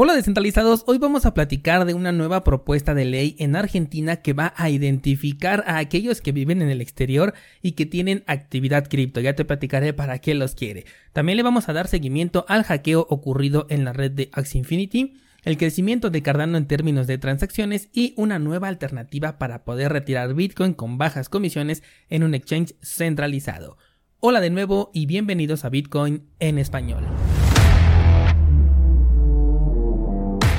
[0.00, 4.32] Hola descentralizados, hoy vamos a platicar de una nueva propuesta de ley en Argentina que
[4.32, 9.18] va a identificar a aquellos que viven en el exterior y que tienen actividad cripto.
[9.18, 10.84] Ya te platicaré para qué los quiere.
[11.12, 15.14] También le vamos a dar seguimiento al hackeo ocurrido en la red de Axie Infinity,
[15.42, 20.32] el crecimiento de Cardano en términos de transacciones y una nueva alternativa para poder retirar
[20.32, 23.78] Bitcoin con bajas comisiones en un exchange centralizado.
[24.20, 27.02] Hola de nuevo y bienvenidos a Bitcoin en español.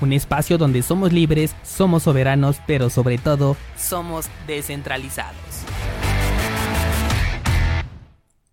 [0.00, 5.38] un espacio donde somos libres, somos soberanos, pero sobre todo somos descentralizados.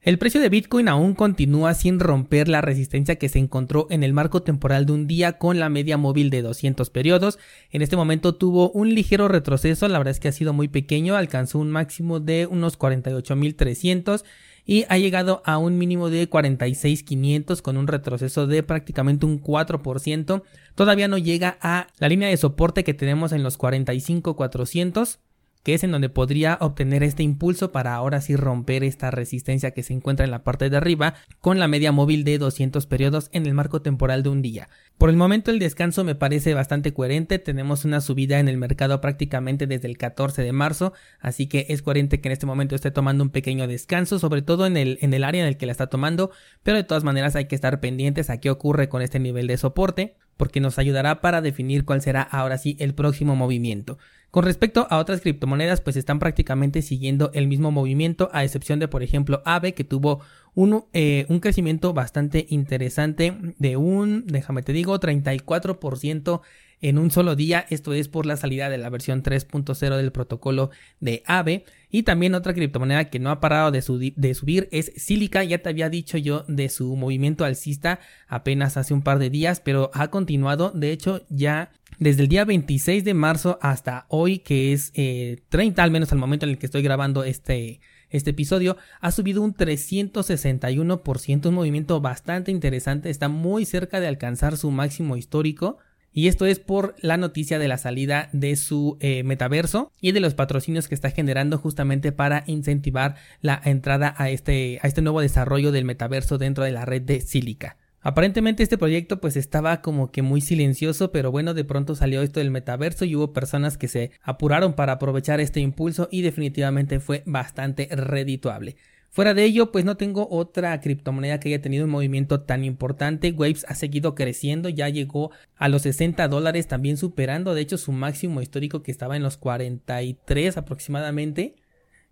[0.06, 4.14] El precio de Bitcoin aún continúa sin romper la resistencia que se encontró en el
[4.14, 7.40] marco temporal de un día con la media móvil de 200 periodos.
[7.72, 11.16] En este momento tuvo un ligero retroceso, la verdad es que ha sido muy pequeño,
[11.16, 14.24] alcanzó un máximo de unos 48.300
[14.66, 20.44] y ha llegado a un mínimo de 46.500 con un retroceso de prácticamente un 4%.
[20.74, 25.20] Todavía no llega a la línea de soporte que tenemos en los 45.400
[25.66, 29.82] que es en donde podría obtener este impulso para ahora sí romper esta resistencia que
[29.82, 33.48] se encuentra en la parte de arriba con la media móvil de 200 periodos en
[33.48, 34.70] el marco temporal de un día.
[35.00, 39.02] Por el momento el descanso me parece bastante coherente, tenemos una subida en el mercado
[39.02, 42.92] prácticamente desde el 14 de marzo, así que es coherente que en este momento esté
[42.92, 45.72] tomando un pequeño descanso, sobre todo en el, en el área en el que la
[45.72, 46.30] está tomando,
[46.62, 49.58] pero de todas maneras hay que estar pendientes a qué ocurre con este nivel de
[49.58, 53.98] soporte porque nos ayudará para definir cuál será ahora sí el próximo movimiento.
[54.36, 58.90] Con respecto a otras criptomonedas, pues están prácticamente siguiendo el mismo movimiento, a excepción de,
[58.90, 60.20] por ejemplo, AVE, que tuvo
[60.54, 66.42] un, eh, un crecimiento bastante interesante de un, déjame te digo, 34%
[66.82, 67.66] en un solo día.
[67.70, 71.64] Esto es por la salida de la versión 3.0 del protocolo de AVE.
[71.90, 75.46] Y también otra criptomoneda que no ha parado de, subir es Silica.
[75.46, 79.62] Ya te había dicho yo de su movimiento alcista apenas hace un par de días,
[79.62, 80.72] pero ha continuado.
[80.72, 85.84] De hecho, ya desde el día 26 de marzo hasta hoy, que es 30 eh,
[85.84, 87.80] al menos al momento en el que estoy grabando este,
[88.10, 94.58] este episodio, ha subido un 361%, un movimiento bastante interesante, está muy cerca de alcanzar
[94.58, 95.78] su máximo histórico.
[96.18, 100.22] Y esto es por la noticia de la salida de su eh, metaverso y de
[100.22, 105.20] los patrocinios que está generando justamente para incentivar la entrada a este, a este nuevo
[105.20, 107.76] desarrollo del metaverso dentro de la red de Silica.
[108.08, 112.40] Aparentemente este proyecto pues estaba como que muy silencioso, pero bueno, de pronto salió esto
[112.40, 117.24] del metaverso y hubo personas que se apuraron para aprovechar este impulso y definitivamente fue
[117.26, 118.76] bastante redituable.
[119.10, 123.32] Fuera de ello, pues no tengo otra criptomoneda que haya tenido un movimiento tan importante.
[123.32, 127.92] Waves ha seguido creciendo, ya llegó a los 60 dólares, también superando de hecho su
[127.92, 131.56] máximo histórico que estaba en los 43 aproximadamente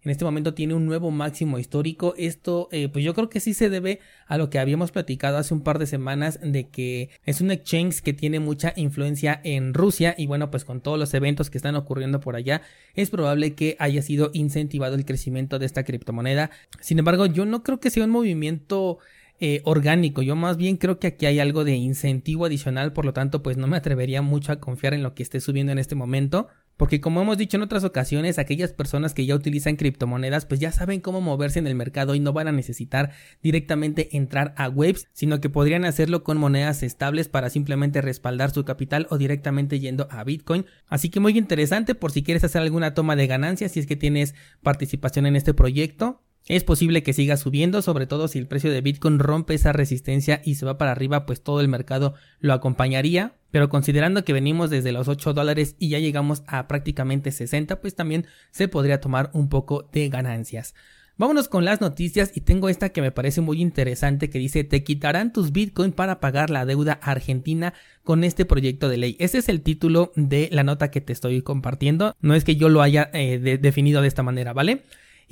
[0.04, 2.14] en este momento tiene un nuevo máximo histórico.
[2.18, 5.54] Esto, eh, pues yo creo que sí se debe a lo que habíamos platicado hace
[5.54, 10.16] un par de semanas de que es un exchange que tiene mucha influencia en Rusia
[10.18, 12.62] y bueno, pues con todos los eventos que están ocurriendo por allá,
[12.96, 16.52] es probable que haya sido incentivado el crecimiento de esta criptomoneda.
[16.80, 19.00] Sin embargo, yo no creo que sea un movimiento
[19.40, 20.22] eh, orgánico.
[20.22, 23.58] Yo más bien creo que aquí hay algo de incentivo adicional, por lo tanto, pues
[23.58, 26.48] no me atrevería mucho a confiar en lo que esté subiendo en este momento.
[26.78, 30.72] Porque como hemos dicho en otras ocasiones, aquellas personas que ya utilizan criptomonedas pues ya
[30.72, 33.12] saben cómo moverse en el mercado y no van a necesitar
[33.42, 38.66] directamente entrar a webs, sino que podrían hacerlo con monedas estables para simplemente respaldar su
[38.66, 40.66] capital o directamente yendo a Bitcoin.
[40.88, 43.96] Así que muy interesante por si quieres hacer alguna toma de ganancias si es que
[43.96, 46.22] tienes participación en este proyecto.
[46.48, 50.42] Es posible que siga subiendo, sobre todo si el precio de Bitcoin rompe esa resistencia
[50.44, 53.36] y se va para arriba, pues todo el mercado lo acompañaría.
[53.50, 57.96] Pero considerando que venimos desde los 8 dólares y ya llegamos a prácticamente 60, pues
[57.96, 60.74] también se podría tomar un poco de ganancias.
[61.16, 64.84] Vámonos con las noticias y tengo esta que me parece muy interesante que dice te
[64.84, 69.16] quitarán tus bitcoin para pagar la deuda argentina con este proyecto de ley.
[69.20, 72.16] Ese es el título de la nota que te estoy compartiendo.
[72.20, 74.82] No es que yo lo haya eh, definido de esta manera, ¿vale?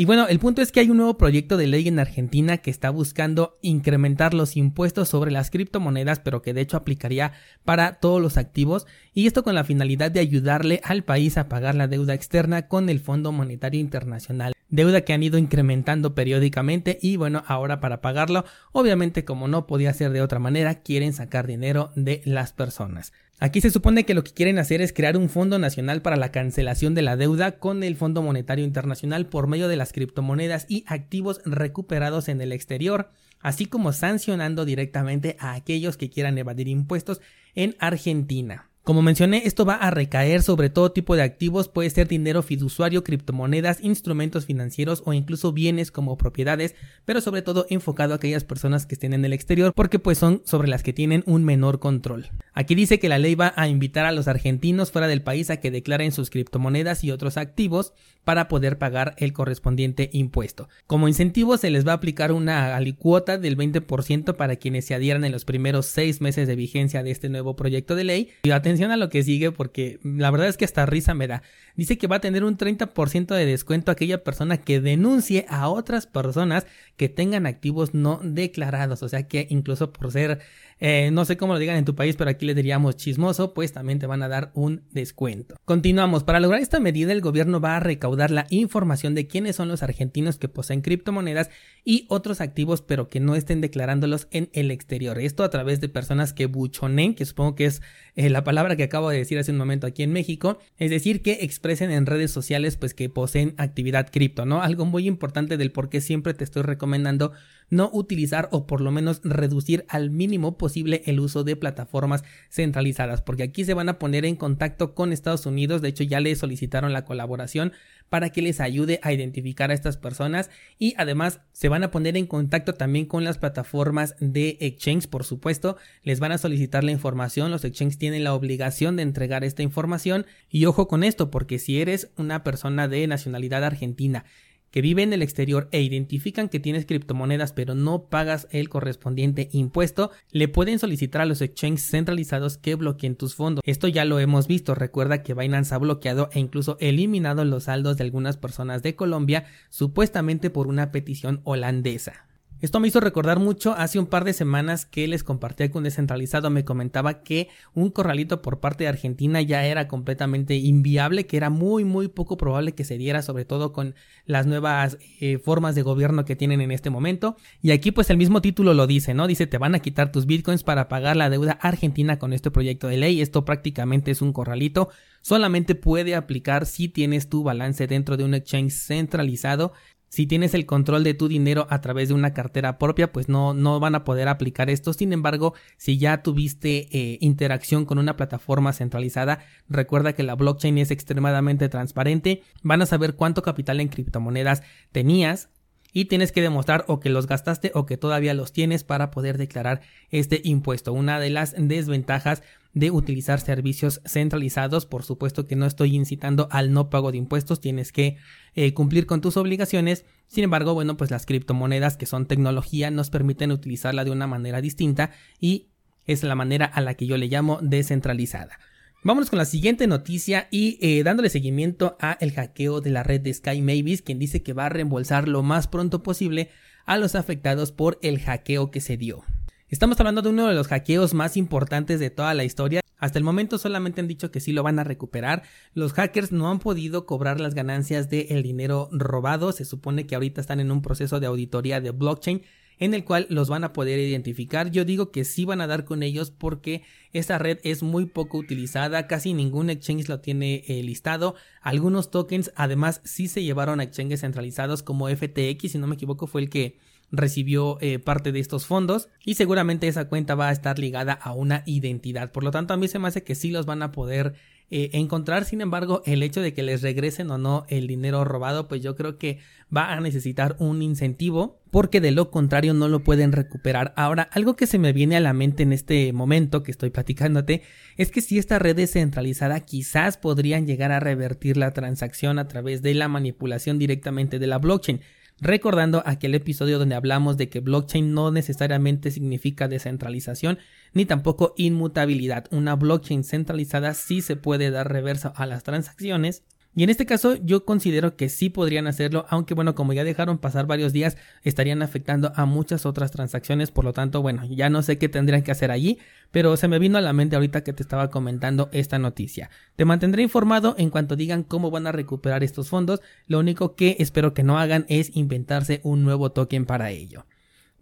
[0.01, 2.71] Y bueno, el punto es que hay un nuevo proyecto de ley en Argentina que
[2.71, 7.33] está buscando incrementar los impuestos sobre las criptomonedas, pero que de hecho aplicaría
[7.65, 11.75] para todos los activos, y esto con la finalidad de ayudarle al país a pagar
[11.75, 14.53] la deuda externa con el Fondo Monetario Internacional.
[14.69, 19.93] Deuda que han ido incrementando periódicamente y bueno, ahora para pagarlo, obviamente como no podía
[19.93, 23.13] ser de otra manera, quieren sacar dinero de las personas.
[23.43, 26.31] Aquí se supone que lo que quieren hacer es crear un fondo nacional para la
[26.31, 30.83] cancelación de la deuda con el Fondo Monetario Internacional por medio de las criptomonedas y
[30.85, 33.09] activos recuperados en el exterior,
[33.39, 37.19] así como sancionando directamente a aquellos que quieran evadir impuestos
[37.55, 38.70] en Argentina.
[38.83, 43.03] Como mencioné, esto va a recaer sobre todo tipo de activos, puede ser dinero fiduciario,
[43.03, 46.73] criptomonedas, instrumentos financieros o incluso bienes como propiedades,
[47.05, 50.41] pero sobre todo enfocado a aquellas personas que estén en el exterior porque pues son
[50.45, 52.31] sobre las que tienen un menor control.
[52.53, 55.57] Aquí dice que la ley va a invitar a los argentinos fuera del país a
[55.57, 57.93] que declaren sus criptomonedas y otros activos
[58.23, 60.69] para poder pagar el correspondiente impuesto.
[60.87, 65.23] Como incentivo se les va a aplicar una alicuota del 20% para quienes se adhieran
[65.23, 68.29] en los primeros seis meses de vigencia de este nuevo proyecto de ley.
[68.43, 71.43] Y atención a lo que sigue porque la verdad es que hasta risa me da.
[71.75, 76.07] Dice que va a tener un 30% de descuento aquella persona que denuncie a otras
[76.07, 76.65] personas
[76.97, 79.03] que tengan activos no declarados.
[79.03, 80.39] O sea que incluso por ser
[80.83, 83.71] eh, no sé cómo lo digan en tu país, pero aquí le diríamos chismoso, pues
[83.71, 85.55] también te van a dar un descuento.
[85.63, 86.23] Continuamos.
[86.23, 89.83] Para lograr esta medida, el gobierno va a recaudar la información de quiénes son los
[89.83, 91.51] argentinos que poseen criptomonedas
[91.85, 95.19] y otros activos, pero que no estén declarándolos en el exterior.
[95.19, 97.83] Esto a través de personas que buchonen, que supongo que es
[98.15, 101.21] eh, la palabra que acabo de decir hace un momento aquí en México, es decir,
[101.21, 104.63] que expresen en redes sociales, pues que poseen actividad cripto, ¿no?
[104.63, 107.33] Algo muy importante del por qué siempre te estoy recomendando
[107.71, 113.23] no utilizar o por lo menos reducir al mínimo posible el uso de plataformas centralizadas,
[113.23, 116.35] porque aquí se van a poner en contacto con Estados Unidos, de hecho ya le
[116.35, 117.73] solicitaron la colaboración
[118.09, 122.17] para que les ayude a identificar a estas personas y además se van a poner
[122.17, 126.91] en contacto también con las plataformas de exchange, por supuesto, les van a solicitar la
[126.91, 130.25] información, los exchanges tienen la obligación de entregar esta información.
[130.49, 134.25] Y ojo con esto, porque si eres una persona de nacionalidad argentina
[134.71, 139.49] que vive en el exterior e identifican que tienes criptomonedas pero no pagas el correspondiente
[139.51, 143.61] impuesto, le pueden solicitar a los exchanges centralizados que bloqueen tus fondos.
[143.65, 147.97] Esto ya lo hemos visto, recuerda que Binance ha bloqueado e incluso eliminado los saldos
[147.97, 152.30] de algunas personas de Colombia supuestamente por una petición holandesa.
[152.61, 156.51] Esto me hizo recordar mucho hace un par de semanas que les compartí con descentralizado
[156.51, 161.49] me comentaba que un corralito por parte de Argentina ya era completamente inviable, que era
[161.49, 163.95] muy muy poco probable que se diera, sobre todo con
[164.27, 167.35] las nuevas eh, formas de gobierno que tienen en este momento.
[167.63, 169.25] Y aquí pues el mismo título lo dice, ¿no?
[169.25, 172.87] Dice te van a quitar tus bitcoins para pagar la deuda argentina con este proyecto
[172.87, 173.21] de ley.
[173.21, 174.89] Esto prácticamente es un corralito.
[175.21, 179.73] Solamente puede aplicar si tienes tu balance dentro de un exchange centralizado
[180.11, 183.53] si tienes el control de tu dinero a través de una cartera propia, pues no,
[183.53, 184.91] no van a poder aplicar esto.
[184.91, 190.77] Sin embargo, si ya tuviste eh, interacción con una plataforma centralizada, recuerda que la blockchain
[190.79, 192.43] es extremadamente transparente.
[192.61, 195.49] Van a saber cuánto capital en criptomonedas tenías,
[195.93, 199.37] y tienes que demostrar o que los gastaste o que todavía los tienes para poder
[199.37, 200.93] declarar este impuesto.
[200.93, 202.43] Una de las desventajas
[202.73, 204.85] de utilizar servicios centralizados.
[204.85, 208.17] Por supuesto que no estoy incitando al no pago de impuestos, tienes que
[208.55, 210.05] eh, cumplir con tus obligaciones.
[210.27, 214.61] Sin embargo, bueno, pues las criptomonedas que son tecnología nos permiten utilizarla de una manera
[214.61, 215.67] distinta y
[216.05, 218.59] es la manera a la que yo le llamo descentralizada.
[219.03, 223.19] Vámonos con la siguiente noticia y eh, dándole seguimiento a el hackeo de la red
[223.21, 226.49] de Sky Mavis, quien dice que va a reembolsar lo más pronto posible
[226.85, 229.23] a los afectados por el hackeo que se dio.
[229.71, 232.81] Estamos hablando de uno de los hackeos más importantes de toda la historia.
[232.97, 235.43] Hasta el momento solamente han dicho que sí lo van a recuperar.
[235.73, 239.53] Los hackers no han podido cobrar las ganancias del dinero robado.
[239.53, 242.41] Se supone que ahorita están en un proceso de auditoría de blockchain
[242.79, 244.71] en el cual los van a poder identificar.
[244.71, 248.39] Yo digo que sí van a dar con ellos porque esta red es muy poco
[248.39, 251.35] utilizada, casi ningún exchange lo tiene eh, listado.
[251.61, 256.27] Algunos tokens además sí se llevaron a exchanges centralizados como FTX, si no me equivoco
[256.27, 256.77] fue el que
[257.11, 261.33] recibió eh, parte de estos fondos y seguramente esa cuenta va a estar ligada a
[261.33, 262.31] una identidad.
[262.31, 264.33] Por lo tanto, a mí se me hace que sí los van a poder
[264.73, 265.43] eh, encontrar.
[265.43, 268.95] Sin embargo, el hecho de que les regresen o no el dinero robado, pues yo
[268.95, 269.39] creo que
[269.75, 273.93] va a necesitar un incentivo porque de lo contrario no lo pueden recuperar.
[273.97, 277.63] Ahora, algo que se me viene a la mente en este momento que estoy platicándote
[277.97, 282.47] es que si esta red es centralizada quizás podrían llegar a revertir la transacción a
[282.47, 285.01] través de la manipulación directamente de la blockchain
[285.41, 290.59] recordando aquel episodio donde hablamos de que blockchain no necesariamente significa descentralización
[290.93, 292.45] ni tampoco inmutabilidad.
[292.51, 296.43] Una blockchain centralizada sí se puede dar reversa a las transacciones
[296.75, 300.37] y en este caso yo considero que sí podrían hacerlo, aunque bueno, como ya dejaron
[300.37, 304.81] pasar varios días, estarían afectando a muchas otras transacciones, por lo tanto, bueno, ya no
[304.81, 305.99] sé qué tendrían que hacer allí,
[306.31, 309.49] pero se me vino a la mente ahorita que te estaba comentando esta noticia.
[309.75, 313.97] Te mantendré informado en cuanto digan cómo van a recuperar estos fondos, lo único que
[313.99, 317.25] espero que no hagan es inventarse un nuevo token para ello.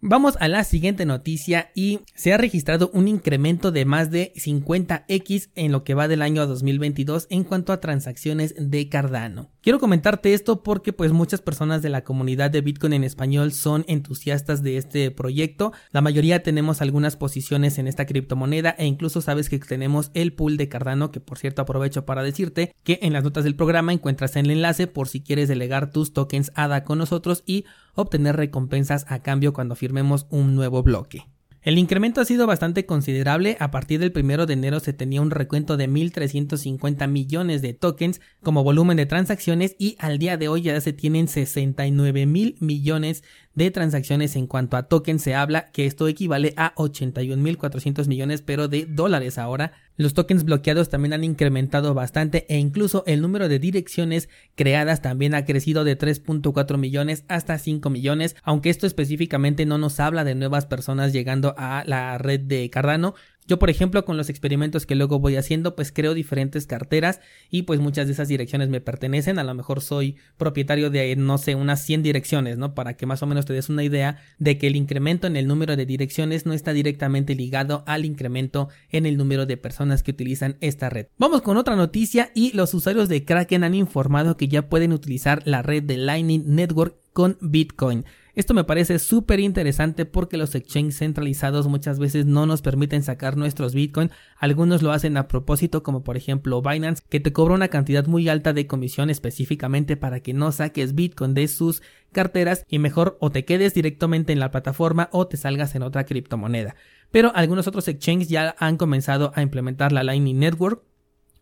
[0.02, 5.50] Vamos a la siguiente noticia y se ha registrado un incremento de más de 50x
[5.54, 9.50] en lo que va del año 2022 en cuanto a transacciones de Cardano.
[9.60, 13.84] Quiero comentarte esto porque pues muchas personas de la comunidad de Bitcoin en español son
[13.88, 15.74] entusiastas de este proyecto.
[15.90, 20.56] La mayoría tenemos algunas posiciones en esta criptomoneda e incluso sabes que tenemos el pool
[20.56, 24.34] de Cardano que por cierto aprovecho para decirte que en las notas del programa encuentras
[24.36, 29.20] el enlace por si quieres delegar tus tokens ADA con nosotros y obtener recompensas a
[29.20, 31.26] cambio cuando firmemos un nuevo bloque.
[31.62, 35.30] El incremento ha sido bastante considerable, a partir del 1 de enero se tenía un
[35.30, 40.62] recuento de 1.350 millones de tokens como volumen de transacciones y al día de hoy
[40.62, 45.86] ya se tienen 69 mil millones de transacciones en cuanto a tokens se habla que
[45.86, 49.72] esto equivale a 81.400 millones pero de dólares ahora.
[49.96, 55.34] Los tokens bloqueados también han incrementado bastante e incluso el número de direcciones creadas también
[55.34, 60.34] ha crecido de 3.4 millones hasta 5 millones, aunque esto específicamente no nos habla de
[60.34, 63.14] nuevas personas llegando a la red de Cardano,
[63.50, 67.18] yo, por ejemplo, con los experimentos que luego voy haciendo, pues creo diferentes carteras
[67.50, 69.40] y pues muchas de esas direcciones me pertenecen.
[69.40, 72.76] A lo mejor soy propietario de, no sé, unas 100 direcciones, ¿no?
[72.76, 75.48] Para que más o menos te des una idea de que el incremento en el
[75.48, 80.12] número de direcciones no está directamente ligado al incremento en el número de personas que
[80.12, 81.08] utilizan esta red.
[81.18, 85.42] Vamos con otra noticia y los usuarios de Kraken han informado que ya pueden utilizar
[85.44, 88.06] la red de Lightning Network con Bitcoin.
[88.34, 93.36] Esto me parece súper interesante porque los exchanges centralizados muchas veces no nos permiten sacar
[93.36, 94.10] nuestros Bitcoin.
[94.38, 98.30] Algunos lo hacen a propósito, como por ejemplo Binance, que te cobra una cantidad muy
[98.30, 103.28] alta de comisión específicamente para que no saques Bitcoin de sus carteras y mejor o
[103.28, 106.74] te quedes directamente en la plataforma o te salgas en otra criptomoneda.
[107.10, 110.82] Pero algunos otros exchanges ya han comenzado a implementar la Lightning Network.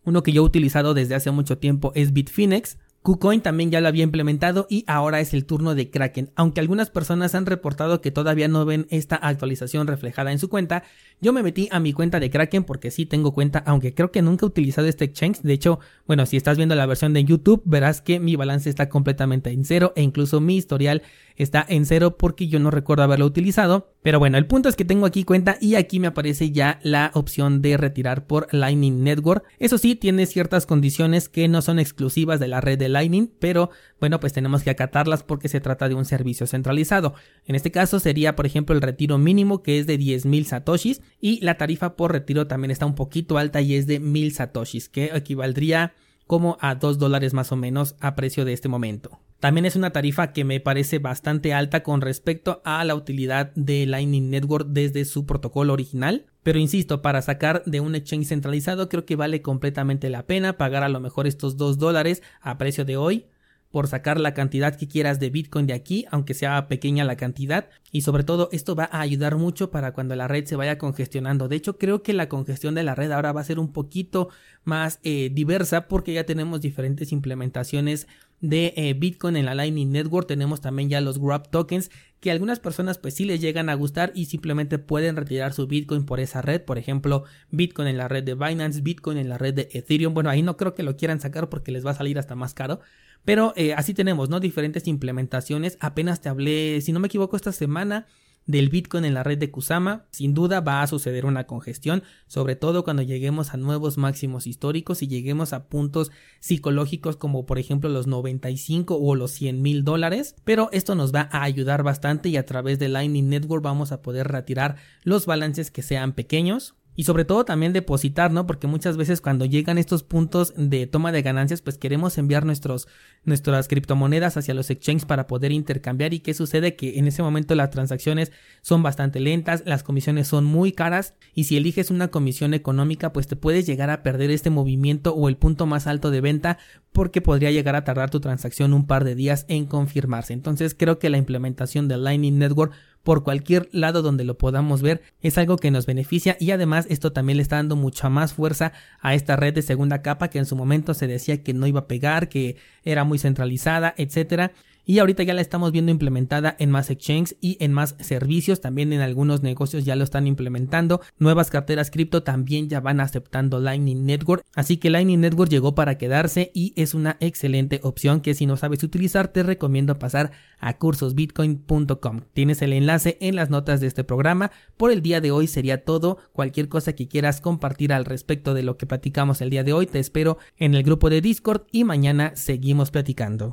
[0.02, 3.88] Uno que yo he utilizado desde hace mucho tiempo es Bitfinex KuCoin también ya lo
[3.88, 6.30] había implementado y ahora es el turno de Kraken.
[6.34, 10.82] Aunque algunas personas han reportado que todavía no ven esta actualización reflejada en su cuenta,
[11.20, 14.20] yo me metí a mi cuenta de Kraken porque sí tengo cuenta, aunque creo que
[14.20, 15.40] nunca he utilizado este exchange.
[15.42, 18.88] De hecho, bueno, si estás viendo la versión de YouTube, verás que mi balance está
[18.88, 21.02] completamente en cero e incluso mi historial
[21.38, 23.94] está en cero porque yo no recuerdo haberlo utilizado.
[24.02, 27.10] Pero bueno, el punto es que tengo aquí cuenta y aquí me aparece ya la
[27.14, 29.44] opción de retirar por Lightning Network.
[29.58, 33.70] Eso sí, tiene ciertas condiciones que no son exclusivas de la red de Lightning, pero
[34.00, 37.14] bueno, pues tenemos que acatarlas porque se trata de un servicio centralizado.
[37.46, 41.40] En este caso sería, por ejemplo, el retiro mínimo que es de 10.000 satoshis y
[41.40, 45.10] la tarifa por retiro también está un poquito alta y es de 1.000 satoshis, que
[45.14, 45.94] equivaldría
[46.26, 49.20] como a 2 dólares más o menos a precio de este momento.
[49.40, 53.86] También es una tarifa que me parece bastante alta con respecto a la utilidad de
[53.86, 56.26] Lightning Network desde su protocolo original.
[56.42, 60.82] Pero insisto, para sacar de un exchange centralizado creo que vale completamente la pena pagar
[60.82, 63.26] a lo mejor estos 2 dólares a precio de hoy
[63.70, 67.68] por sacar la cantidad que quieras de Bitcoin de aquí, aunque sea pequeña la cantidad.
[67.92, 71.48] Y sobre todo esto va a ayudar mucho para cuando la red se vaya congestionando.
[71.48, 74.30] De hecho, creo que la congestión de la red ahora va a ser un poquito
[74.64, 78.08] más eh, diversa porque ya tenemos diferentes implementaciones
[78.40, 80.26] de eh, Bitcoin en la Lightning Network.
[80.26, 81.90] Tenemos también ya los Grab tokens
[82.20, 86.04] que algunas personas pues sí les llegan a gustar y simplemente pueden retirar su Bitcoin
[86.04, 86.62] por esa red.
[86.62, 90.14] Por ejemplo, Bitcoin en la red de Binance, Bitcoin en la red de Ethereum.
[90.14, 92.54] Bueno, ahí no creo que lo quieran sacar porque les va a salir hasta más
[92.54, 92.80] caro.
[93.24, 94.40] Pero eh, así tenemos, ¿no?
[94.40, 95.76] Diferentes implementaciones.
[95.80, 98.06] Apenas te hablé, si no me equivoco, esta semana
[98.48, 102.56] del Bitcoin en la red de Kusama, sin duda va a suceder una congestión, sobre
[102.56, 107.90] todo cuando lleguemos a nuevos máximos históricos y lleguemos a puntos psicológicos como por ejemplo
[107.90, 112.38] los 95 o los 100 mil dólares, pero esto nos va a ayudar bastante y
[112.38, 117.04] a través de Lightning Network vamos a poder retirar los balances que sean pequeños y
[117.04, 118.44] sobre todo también depositar, ¿no?
[118.44, 122.88] Porque muchas veces cuando llegan estos puntos de toma de ganancias, pues queremos enviar nuestros,
[123.22, 126.12] nuestras criptomonedas hacia los exchanges para poder intercambiar.
[126.12, 126.74] ¿Y qué sucede?
[126.74, 131.44] Que en ese momento las transacciones son bastante lentas, las comisiones son muy caras y
[131.44, 135.36] si eliges una comisión económica, pues te puedes llegar a perder este movimiento o el
[135.36, 136.58] punto más alto de venta
[136.90, 140.32] porque podría llegar a tardar tu transacción un par de días en confirmarse.
[140.32, 145.02] Entonces creo que la implementación de Lightning Network por cualquier lado donde lo podamos ver.
[145.20, 148.72] Es algo que nos beneficia y además esto también le está dando mucha más fuerza
[149.00, 151.80] a esta red de segunda capa que en su momento se decía que no iba
[151.80, 154.52] a pegar, que era muy centralizada, etcétera
[154.88, 158.90] y ahorita ya la estamos viendo implementada en más exchanges y en más servicios, también
[158.94, 164.06] en algunos negocios ya lo están implementando, nuevas carteras cripto también ya van aceptando Lightning
[164.06, 168.46] Network, así que Lightning Network llegó para quedarse y es una excelente opción que si
[168.46, 172.22] no sabes utilizar te recomiendo pasar a cursosbitcoin.com.
[172.32, 174.50] Tienes el enlace en las notas de este programa.
[174.78, 178.62] Por el día de hoy sería todo, cualquier cosa que quieras compartir al respecto de
[178.62, 181.84] lo que platicamos el día de hoy te espero en el grupo de Discord y
[181.84, 183.46] mañana seguimos platicando.